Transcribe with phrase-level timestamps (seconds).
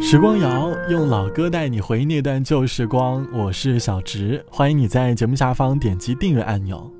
[0.00, 6.90] 时光谣用老歌带你回忆那段旧时光，我是小植，欢迎你在节目下方点击订阅按钮。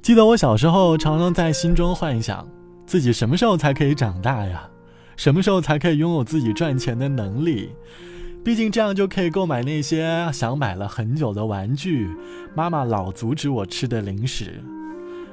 [0.00, 2.48] 记得我小时候常常在心中幻想，
[2.86, 4.68] 自己什么时候才可以长大呀？
[5.16, 7.68] 什么时候才可以拥有自己赚钱的能力？
[8.42, 12.08] 毕竟这样就可以购买那些想买了很久的玩具，
[12.54, 14.62] 妈妈老阻止我吃的零食。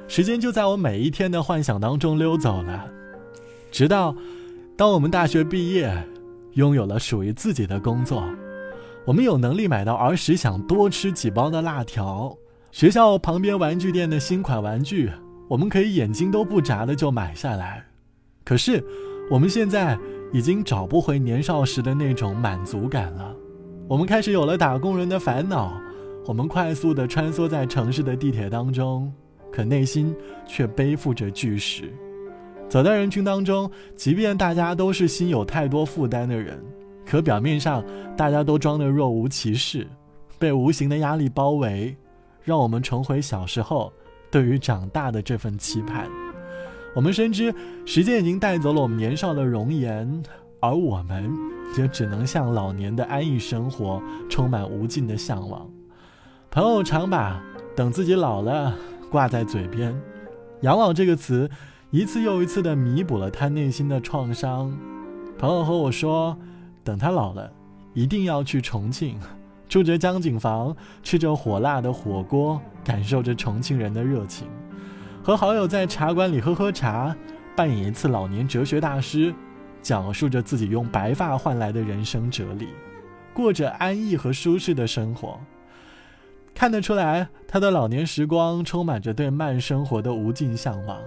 [0.08, 2.86] 时间就在我每一天的幻想当中溜走了，
[3.70, 4.14] 直到
[4.76, 6.06] 当我们大学毕业，
[6.54, 8.24] 拥有了属于自己的工作，
[9.04, 12.36] 我们有能力买到儿时想多吃几包的辣条，
[12.70, 15.10] 学校旁边玩具店的新款玩具，
[15.48, 17.84] 我们可以眼睛都不眨的就买下来。
[18.44, 18.84] 可是
[19.30, 19.98] 我们现在。
[20.34, 23.36] 已经找不回年少时的那种满足感了，
[23.86, 25.78] 我们开始有了打工人的烦恼，
[26.24, 29.12] 我们快速的穿梭在城市的地铁当中，
[29.52, 31.92] 可内心却背负着巨石。
[32.72, 36.58] 走在人群当中，即便大家都是心有太多负担的人，
[37.04, 37.84] 可表面上
[38.16, 39.86] 大家都装得若无其事，
[40.38, 41.94] 被无形的压力包围，
[42.42, 43.92] 让我们重回小时候
[44.30, 46.08] 对于长大的这份期盼。
[46.96, 50.22] 我们深知时间已经带走了我们年少的容颜，
[50.58, 51.30] 而我们
[51.76, 55.70] 也只能向老年的安逸生活充满无尽的向往。
[56.50, 57.38] 朋友常把
[57.76, 58.74] “等自己老了”
[59.12, 59.94] 挂在嘴边
[60.62, 61.50] ，“养老”这个词
[61.92, 64.74] 一次又一次地弥补了他内心的创伤。
[65.38, 66.34] 朋友和我说，
[66.82, 67.52] 等他老了，
[67.92, 69.20] 一定要去重庆，
[69.68, 74.48] 住着江景房，吃着火辣的火锅，感受着重庆人的热情。
[75.22, 77.14] 和好友在茶馆里喝喝茶，
[77.54, 79.34] 扮演一次老年哲学大师，
[79.82, 82.68] 讲述着自己用白发换来的人生哲理，
[83.34, 85.38] 过着安逸和舒适的生活。
[86.54, 90.98] 看得出来，他的老年时光充满着对慢生活的无尽向往。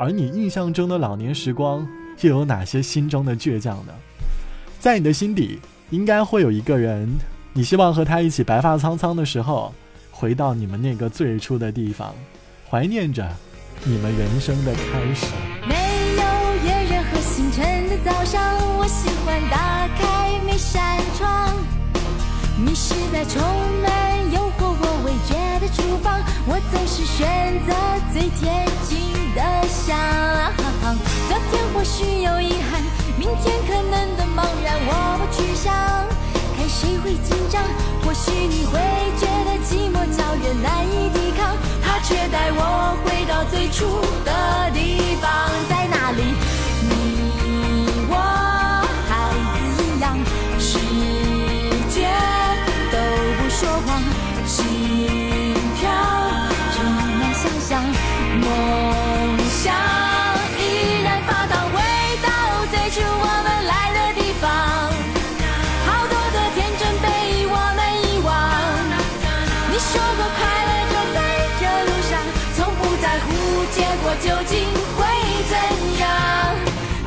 [0.00, 1.86] 而你印象中的老年时光，
[2.22, 3.92] 又有哪些心中的倔强呢？
[4.78, 7.06] 在你的心底，应该会有一个人，
[7.52, 9.74] 你希望和他一起白发苍苍的时候，
[10.10, 12.14] 回到你们那个最初的地方，
[12.70, 13.28] 怀念着。
[13.84, 15.26] 你们人生的开始。
[15.68, 16.22] 没有
[16.64, 18.42] 月圆和星辰的早上，
[18.78, 21.54] 我喜欢打开每扇窗。
[22.58, 23.42] 迷失在充
[23.82, 24.19] 满
[25.74, 27.72] 厨房，我总是选择
[28.12, 28.98] 最贴近
[29.34, 29.96] 的香。
[31.28, 32.82] 昨天或许有遗憾，
[33.18, 35.72] 明天可能的茫然，我不去想。
[36.56, 37.62] 看谁会紧张，
[38.04, 38.78] 或许你会
[39.18, 43.86] 觉得寂寞叫人难以抵抗，他却带我回到最初
[44.24, 45.30] 的地方，
[45.68, 46.34] 在那里，
[74.16, 74.58] 究竟
[74.96, 75.04] 会
[75.48, 75.54] 怎
[76.00, 76.08] 样？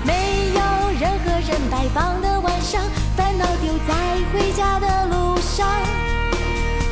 [0.06, 0.62] 没有
[1.00, 2.82] 任何人拜访的晚上，
[3.16, 3.94] 烦恼丢在
[4.32, 5.68] 回家的路上。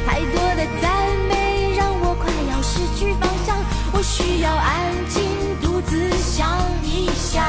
[0.06, 0.92] 太多的赞
[1.30, 3.58] 美让我快要失去方向，
[3.94, 5.24] 我需要安静
[5.62, 7.44] 独自想一想。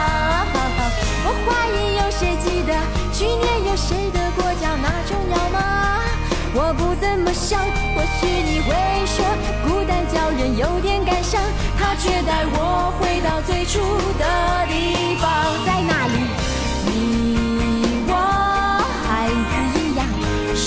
[1.25, 2.73] 我怀疑有谁记得
[3.13, 6.01] 去年有谁得过奖，那重要吗？
[6.55, 7.61] 我不怎么想，
[7.95, 8.75] 或许你会
[9.07, 9.25] 说
[10.47, 11.41] 有点感伤，
[11.79, 13.79] 他却带我回到最初
[14.19, 14.25] 的
[14.69, 15.31] 地方，
[15.65, 16.15] 在那里，
[16.87, 18.13] 你我
[19.07, 20.05] 孩子一样，
[20.55, 20.65] 世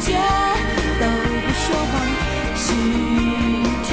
[0.00, 0.18] 界
[1.00, 1.04] 都
[1.42, 1.94] 不说谎，
[2.56, 2.64] 心
[3.84, 3.88] 跳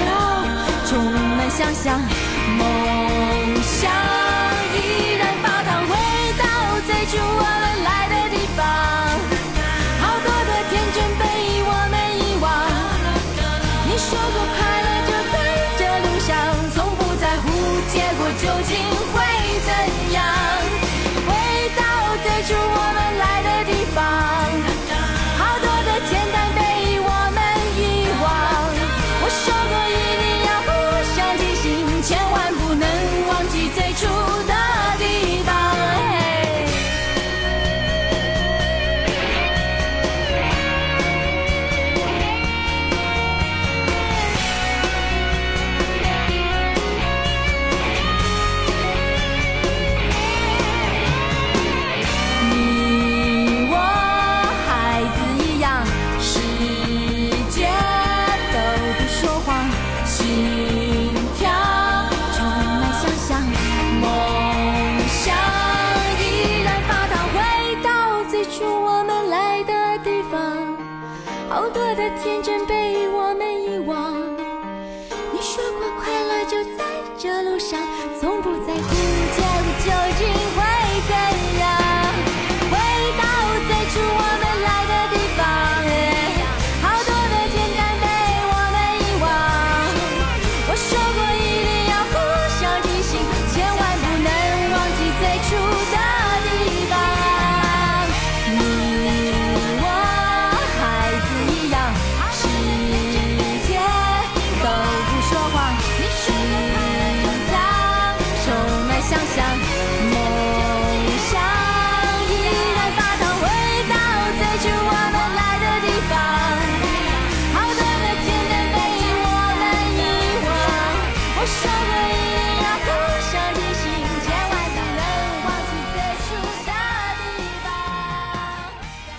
[0.87, 0.91] 充
[1.37, 1.99] 满想象，
[2.57, 2.61] 梦
[71.95, 72.52] 的天真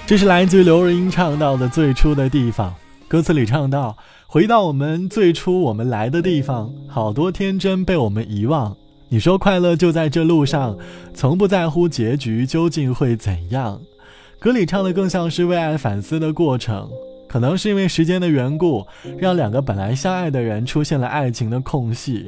[0.07, 2.71] 这是来自于刘若英唱到的《最初的地方》，
[3.09, 3.97] 歌词里唱到
[4.29, 8.77] ：“回到我们最初我们来的地方，好多天真被我们遗忘。
[9.09, 10.77] 你说快乐就在这路上，
[11.15, 13.81] 从不在乎结局究竟会怎样。”
[14.39, 16.91] 歌里唱的更像是为爱反思的过程，
[17.27, 18.87] 可能是因为时间的缘故，
[19.17, 22.27] 让两个本来相爱的人出现了爱情的空隙。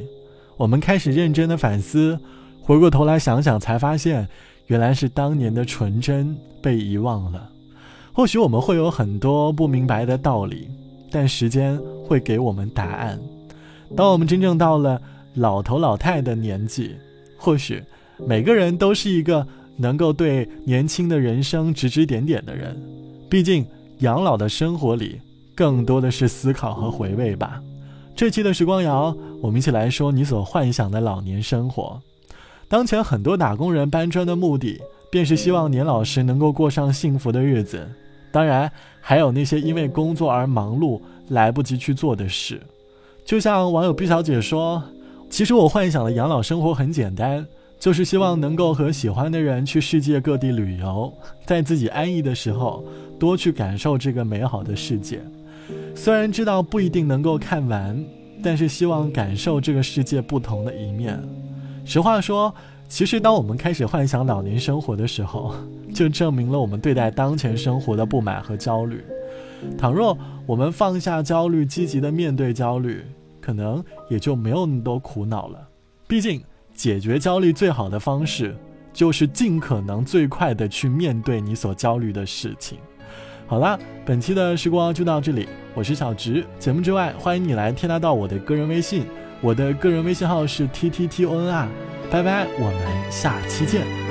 [0.56, 2.19] 我们开始认真的反思，
[2.62, 4.26] 回过头来想想，才发现
[4.69, 7.50] 原来是当年的纯真被遗忘了。
[8.17, 10.71] 或许我们会有很多不明白的道理，
[11.11, 13.21] 但时间会给我们答案。
[13.95, 14.99] 当我们真正到了
[15.35, 16.97] 老头老太的年纪，
[17.37, 17.85] 或许
[18.17, 19.47] 每个人都是一个
[19.77, 22.75] 能够对年轻的人生指指点点的人。
[23.29, 23.67] 毕竟
[23.99, 25.21] 养老的生活里，
[25.55, 27.61] 更多的是思考和回味吧。
[28.15, 32.01] 这期的时光谣，我们一起来说你所幻想的老年生活。
[32.67, 34.81] 当前很多打工人搬砖的目的，
[35.13, 37.87] 便是希望年老时能够过上幸福的日子。
[38.37, 42.61] 当然，还有那些因为工作而忙碌来不及去做的事。
[43.25, 44.83] 就像网友毕小姐说
[45.31, 47.47] ：“其实我幻想的养老生活很简单，
[47.81, 51.11] 就是希望能够和喜欢的人去世界各地旅游，
[51.47, 52.85] 在自己安逸的时候
[53.19, 55.19] 多去感受这个美好的世界。
[55.94, 58.05] 虽然知道不一定能够看完，
[58.43, 61.19] 但是希望感受这个世界不同的一面。
[61.87, 62.55] 实话说。”
[62.88, 65.55] 其实，当我们开始幻想老年生活的时候，
[65.93, 69.05] 就证明了我们对待当前生活的不满和焦虑。
[69.77, 70.17] 倘若
[70.47, 73.05] 我们放下焦虑，积极的面对焦虑，
[73.41, 75.69] 可能也就没有那么多苦恼了。
[76.06, 76.43] 毕竟，
[76.75, 78.56] 解决焦虑最好的方式，
[78.93, 82.79] 就是尽可能最快的去面对你所焦虑的事情。
[83.49, 86.44] 好啦，本期的时光就到这里，我是小直。
[86.59, 89.05] 节目之外，欢迎你来添加到我的个人微信，
[89.41, 91.69] 我的个人微信号是 t t t o n r。
[92.11, 94.06] 拜拜，我们下期见。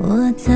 [0.00, 0.52] 我走